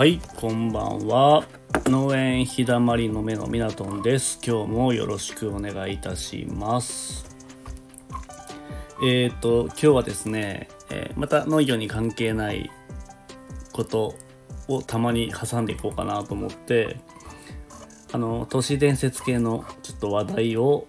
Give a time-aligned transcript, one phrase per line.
[0.00, 1.44] はいこんばんは。
[1.84, 4.40] 農園日だまりの目のみなとんです。
[4.42, 7.36] 今日もよろしくお願いいたします。
[9.04, 12.70] えっ、ー、と今日はですね、えー、また農業に関係ない
[13.72, 14.14] こと
[14.68, 16.96] をたまに挟んでいこうかなと思って
[18.10, 20.86] あの都市伝説系のちょっと話題を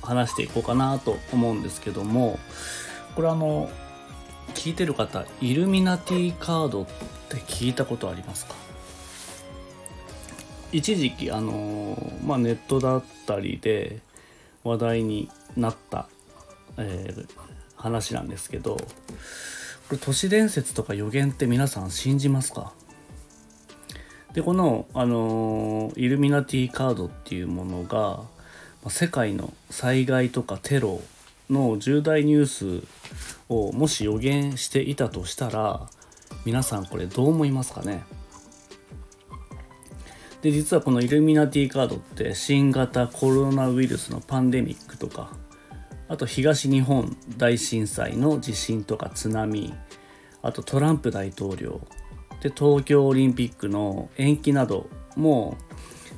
[0.00, 2.38] 話していこうかなと思うんですけども
[3.16, 3.68] これあの
[4.54, 8.54] 聞いてる方イルミナティカードってって聞いたことありますか？
[10.72, 14.00] 一時期あのまあ、ネットだったりで
[14.64, 16.08] 話題になった、
[16.76, 17.28] えー、
[17.76, 18.82] 話なんですけどこ
[19.92, 22.72] れ都市伝説とか予言って皆さん信じますか？
[24.32, 28.20] でこの、あのイルミナティカードっていうものが
[28.88, 31.02] 世界の災害とかテロ
[31.48, 32.86] の重大ニュース
[33.48, 35.90] をもし予言していたとしたら
[36.44, 38.02] 皆さんこれどう思いますかね？
[40.42, 45.36] で実はこのイルミナティカードって新型コロナウイルスのパンデミックとか
[46.08, 49.74] あと東日本大震災の地震とか津波
[50.40, 51.82] あとトランプ大統領
[52.42, 55.58] で東京オリンピックの延期なども、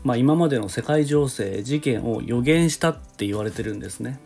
[0.05, 4.21] まあ、今までの世界情勢事件を予言したって言われてるんですね。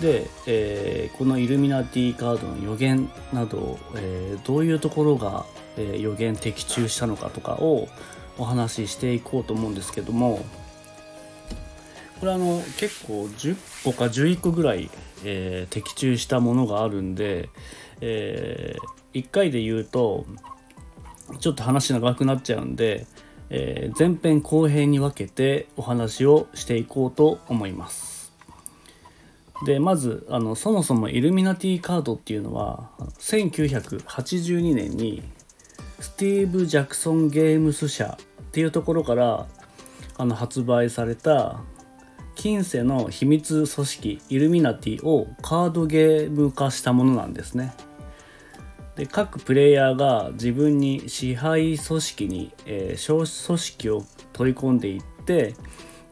[0.00, 7.88] で、えー、このイルミナティカードの予言など、えー、どういうところが、えー、予言的中したのかとかを
[8.38, 10.44] お話ししていこうと思うんですけども
[12.20, 14.90] これあの結構10個か11個ぐらい、
[15.24, 17.48] えー、的中したものがあるんで、
[18.00, 20.26] えー、1回で言うと
[21.40, 23.06] ちょっと話長くなっちゃうんで、
[23.50, 28.15] えー、前編後編に分けてお話をしていこうと思います。
[29.64, 35.22] でまずあのそもそもイルミナティカードっていうのは1982年に
[35.98, 39.46] スティーブ・ジャクソン・ゲームス社っていうところから
[40.18, 41.60] あの発売された
[42.34, 47.74] 近世の秘密組織イルミナティをカードゲーム化したものなんですね。
[48.94, 55.54] で各プレイヤーが自分に支配組織に、えー、組織を取り込んでいって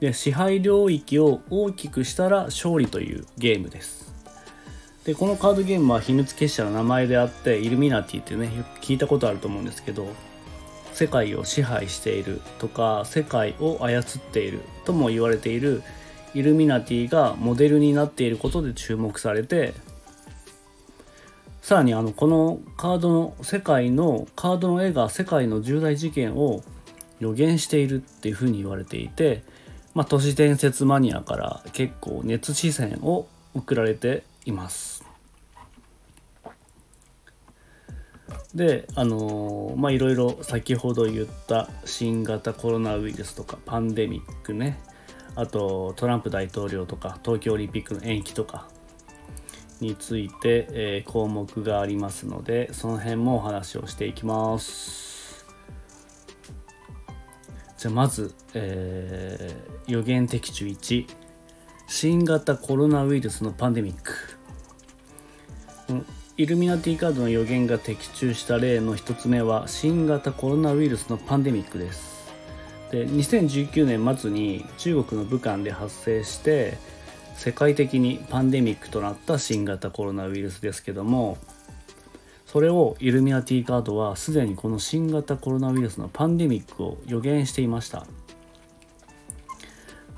[0.05, 4.13] で支配領域を大きくしたら勝利というゲームです。
[5.07, 10.07] でこのカードゲームは秘密結社の名前であってイルミナティってねよく聞いたことあると思うんですけど
[10.93, 15.83] 世界を支配しているとか世界を操っているとも言われている
[16.35, 19.75] イルミナティがモデルになっていることで注目されて
[21.61, 26.63] さらにあのこのカードの世界のカードの絵が世界の重大事件を
[27.21, 29.43] 予言しているっていうふうに言われていて
[29.95, 35.05] まあ、都市伝説マニアから結構熱視線を送られています。
[38.55, 44.79] であのー、まあいろいろ先ほど言った新型コロナウイルスとかパンデミックね
[45.35, 48.69] あとトランプ大統領とか東京オリンピックの延期とか
[49.81, 55.14] について、えー、項目がありますのでその辺もお話をしていきます。
[57.85, 61.07] じゃあまず、えー、予言的中1
[61.87, 64.15] 新型コロナウイルスのパンデミック。
[66.39, 72.33] イルミナティカードの予言が的中した例の1つ目は新型コロナウイルスのパンデミックです。
[72.91, 76.79] で2019年末に中国の武漢で発生して
[77.37, 81.37] 世界的にパンデミックとなった新型コロナウイルスですけども
[82.55, 88.07] それをイルミナティカードはすでにこの新型コロナウイルスのパンデミックを予言していました。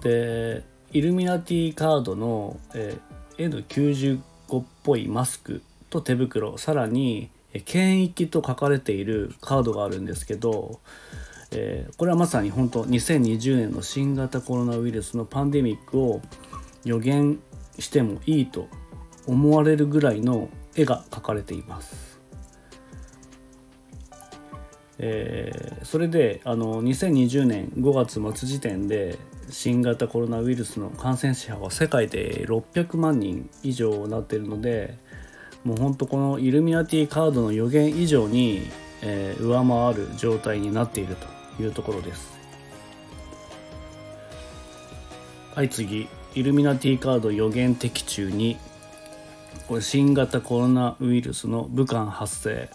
[0.02, 2.98] でイルミナティカードの、え、
[3.38, 4.20] N95
[4.60, 7.30] っぽいマスクと手袋さらに
[7.64, 10.80] 検疫と書かれているカードがあるんですけど、
[11.52, 16.20] え、これはまさに本当2020年の新型コロナウイルスのパンデミックを
[16.84, 17.40] 予言
[17.78, 18.68] してもいいと
[19.26, 22.15] 思われるぐらいの絵が描かれています。
[24.98, 29.18] えー、それであの2020年5月末時点で
[29.50, 34.96] 新型コロナウイルスの感染者は世界で600万人以上なっているので
[35.64, 38.70] もうほんとこのイルミナティカードの予言以上に、
[39.02, 41.16] えー、上回る状態になっている
[41.56, 42.36] というところです。
[45.54, 46.08] はい次。
[46.34, 48.58] イルミナティカード予言的中に
[49.66, 52.70] これ新型コロナウイルスの武漢発生。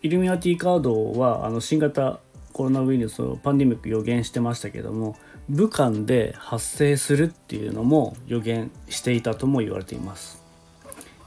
[0.00, 2.20] イルミナティカードはあの新型
[2.52, 5.16] コロナウイルスをパンデミック予言してましたけども
[5.48, 10.42] 武漢で発生するっていうのも予言していたとも言われています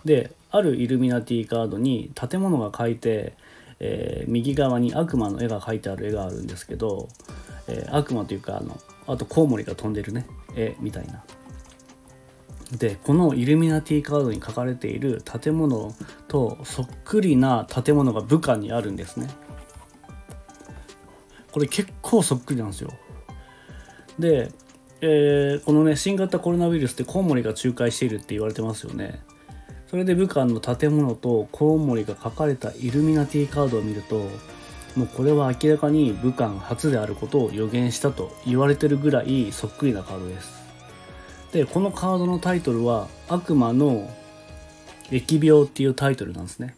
[0.05, 3.33] であるイルミナティカードに建物が書いて、
[3.79, 7.09] えー、右側に悪魔の絵が描いてある絵があるんですけど、
[7.67, 8.77] えー、悪魔というかあの
[9.07, 11.23] あとコウモリが飛んでるね絵みたいな。
[12.77, 15.93] でこのイルミナティカードに書かれている建物
[16.27, 19.27] とそっくりな建物が武漢にあるんですね。
[21.51, 22.91] これ結構そっくりなんですよ。
[24.17, 24.51] で、
[25.01, 29.21] えー、このね新型コロナウイルスってコウモリが仲介しているって言われてますよね。
[29.87, 34.29] それで武漢の建物とコウモリが書かれたイルミナティカードを見ると
[34.95, 40.61] もうこれは明らかに武漢初であることを予言したと言われてるぐらいそっくりなカードです
[41.51, 44.09] でこのカードのタイトルは悪魔の
[45.09, 46.75] 疫病っていうタイトルなんですね。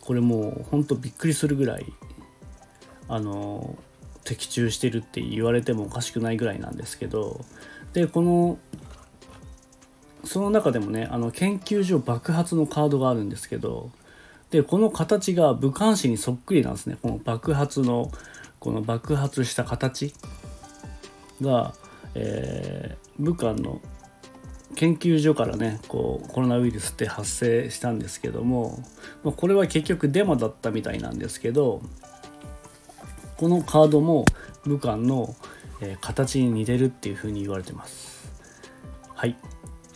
[0.00, 1.92] これもうほんとびっくりするぐらい
[3.08, 3.76] あの
[4.22, 7.42] 的中してるって言われてもおかしくないぐらいなんですけど
[7.92, 8.58] でこの
[10.24, 13.90] その中でもねあの研究所爆発のカードがあるんですけど
[14.50, 16.96] でこの形が武漢市にそっくりなんですね。
[17.02, 18.10] この爆発の
[18.60, 20.14] この爆発した形
[21.42, 21.74] が、
[22.14, 23.80] えー、武漢の
[24.76, 28.82] 研究所からねこうコロナウイルスって発生したんですけども、
[29.22, 31.82] ま、これは結局デマだったみたいなんですけど
[33.36, 34.24] このカードも
[34.64, 35.34] 武漢の、
[35.80, 38.32] えー、形に似てるっていうふうに言われてます。
[39.14, 39.36] はい。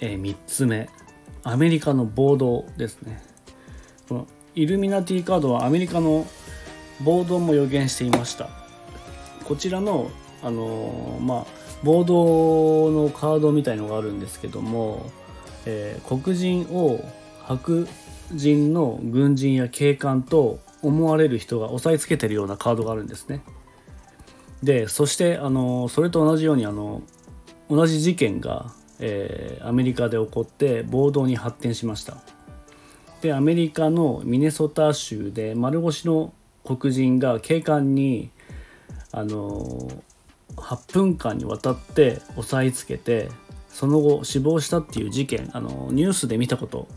[0.00, 0.88] えー、3つ目
[1.42, 3.22] アメリカの暴動ですね
[4.08, 6.26] このイルミナティカードはアメリカの
[7.02, 8.48] 暴動も予言していました
[9.44, 10.10] こちらの
[10.42, 11.46] あのー、まあ
[11.82, 15.10] 暴動のカードみたいのがあるんですけども、
[15.66, 17.04] えー、黒人を
[17.42, 17.86] 白
[18.32, 23.42] 人の軍人や警官と思われる人が押さえつけてるようなカードがあるんですね。
[24.62, 27.02] でそしてあのそれと同じようにあの
[27.70, 32.18] 同じ事件がえー、アメリカで起こって暴動に発展しました。
[33.20, 36.32] でアメリカのミネソタ州で丸腰の
[36.64, 38.30] 黒人が警官に
[39.10, 39.90] あの
[40.60, 43.28] 8分間にわたって押さえつけて
[43.68, 46.88] その後死亡したっていう事件あのニュースで見たこと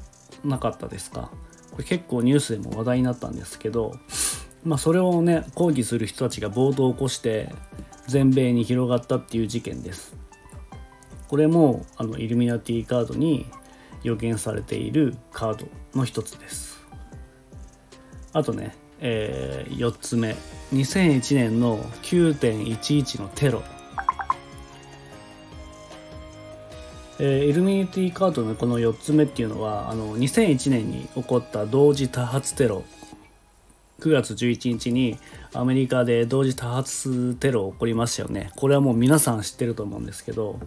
[0.43, 1.31] なかったですか？
[1.71, 3.95] これ結構ニュースでも話題になったんですけど、
[4.63, 7.53] まあ、それをね抗議する人たちが暴動を起こして
[8.07, 10.15] 全米に広がったっていう事件です。
[11.29, 13.45] これもあのイルミナティカードに
[14.03, 16.83] 予言されているカードの一つです。
[18.33, 20.35] あとね、えー、4つ目。
[20.73, 23.63] 2001年の9.11のテロ。
[27.19, 32.83] えー、イルミナティカードのこの4つ目っていうのはあの2001年に起こった同時多発テロ。
[33.99, 35.19] 9月11日に
[35.53, 38.51] アメリカで同時多発テロ起こりましたよね。
[38.55, 40.59] これはもう皆さん知ってると思うんですけど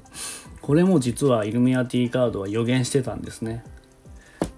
[0.63, 3.65] これも実はイルミナティカードは予言してたんですね。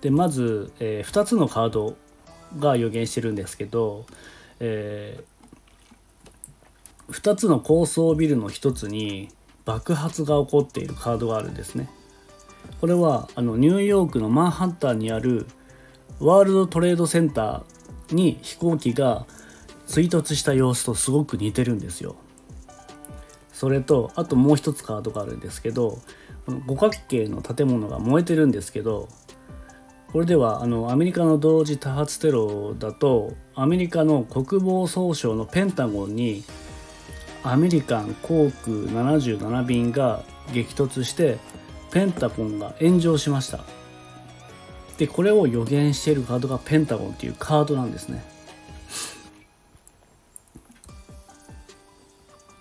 [0.02, 1.96] でまず、えー、2つのカード
[2.58, 4.06] が予言してるんですけど、
[4.60, 9.28] えー、2つの高層ビルの1つに
[9.64, 11.88] 爆発が起こっているカードがあるんですね
[12.80, 15.46] これはあのニューヨークのマンハッタンにある
[16.20, 19.26] ワールドトレードセンターに飛行機が
[19.86, 22.16] 追突した様子とすごく似てるんですよ。
[23.52, 25.98] それとあともう一つカードがあるんですけど
[26.44, 29.08] この五角形の建物が燃えてるんですけど
[30.12, 36.44] これではあのアメリカの同時多発テロだとアメリカの国防総省のペンタゴンに
[37.42, 40.22] アメリカン航空77便が
[40.52, 41.38] 激突して
[41.90, 43.60] ペンタゴンが炎上しました。
[44.98, 48.24] でこれを予言しているカードがペンタゴンっていうカードなんですね。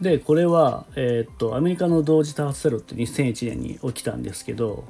[0.01, 4.83] でこれは、えー、っとアメリカの同時多発テロって2001年に起きたんですけど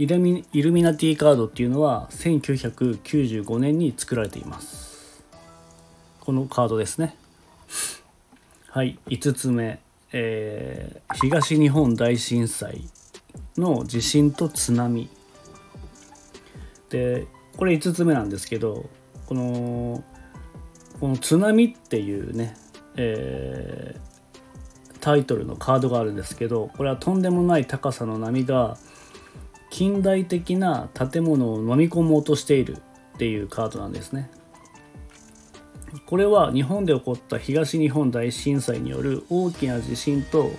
[0.00, 5.22] イルミイルミナティカードっていうのは1995年に作られています。
[6.20, 7.18] このカードですね。
[8.70, 9.78] はい5つ目、
[10.12, 12.88] えー、東日本大震災
[13.58, 15.10] の地震と津波。
[16.88, 17.26] で
[17.58, 18.88] これ5つ目なんですけど
[19.26, 20.02] この
[20.98, 22.56] この津波っていうね、
[22.96, 28.78] えー、タイトルのカードがあるんですけどこれはとんでもない高さの波が
[29.70, 32.76] 近代的な建物を飲み込もうとしている
[33.14, 34.30] っていうカードなんですね。
[36.06, 40.50] これは日本で起こった東日本大震災による大きな地震と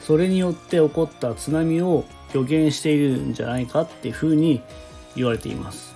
[0.00, 4.62] それによって起こった津波を予言しているんじゃないかっていうふうに
[5.14, 5.94] 言われています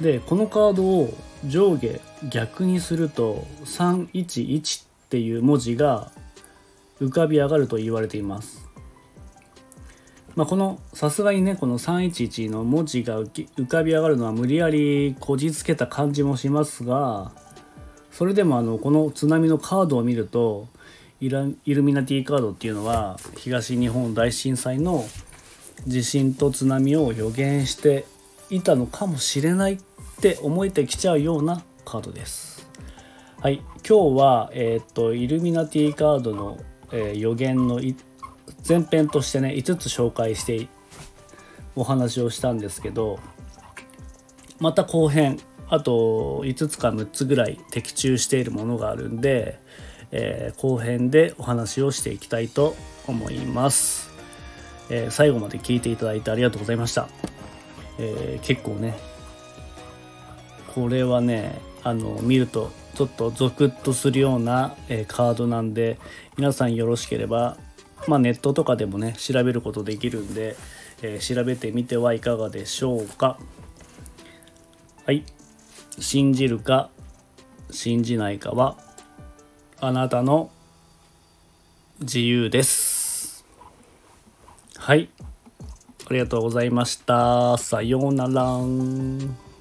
[0.00, 1.14] でこのカードを
[1.46, 6.10] 上下逆にすると311っていう文字が
[7.00, 8.68] 浮かび上がると言われています
[10.34, 17.32] まあ、このさすがにねこの311の文字が浮かび上がるのは無理やりこじつけた感じもしますが
[18.10, 20.68] それでもあのこの津波のカードを見ると
[21.20, 25.04] イルミナティカードっていうのは東日本大震災の
[25.86, 28.06] 地震と津波を予言して
[28.50, 29.78] いたのかもしれないっ
[30.20, 32.68] て思えてきちゃうようなカードです。
[33.40, 36.58] はい、今日は、えー、っとイルミナティカードの、
[36.92, 37.80] えー、予言の
[38.66, 40.68] 前編としてね5つ紹介して
[41.74, 43.18] お話をしたんですけど
[44.60, 49.58] また後編あと5つか6つぐらい的中しているものがあるんで、
[50.10, 54.10] えー、後編でお話をしていきたいと思います、
[54.90, 57.08] えー、最後まで聞いていただいてありがとうございました、
[57.98, 58.98] えー、結構ね
[60.74, 65.98] これはねあの見るとちょっとゾクッとするような、えカードなんで
[66.36, 67.56] 皆さんよろしければ
[68.08, 70.56] まあ、ネットとかでもね調べることできるんで、
[71.02, 73.38] えー、調べてみてはいかがでしょうか。
[75.04, 75.24] はい。
[75.98, 76.90] 信じるか
[77.70, 78.76] 信じないかは
[79.80, 80.50] あなたの
[82.00, 83.44] 自由です。
[84.76, 85.10] はい。
[86.06, 87.56] ありがとうございました。
[87.58, 89.51] さようなら。